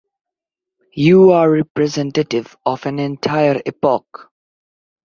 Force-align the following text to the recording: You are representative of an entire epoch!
You 0.95 1.29
are 1.29 1.51
representative 1.51 2.57
of 2.65 2.87
an 2.87 2.97
entire 2.97 3.61
epoch! 3.67 4.31